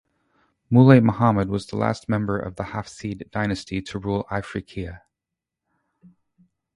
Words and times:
Moulay 0.71 0.99
Muhammad 0.99 1.47
was 1.47 1.67
the 1.67 1.75
last 1.75 2.09
member 2.09 2.35
of 2.35 2.55
the 2.55 2.63
Hafsid 2.63 3.29
dynasty 3.29 3.83
to 3.83 3.99
rule 3.99 4.23
Ifriqiya. 4.31 5.03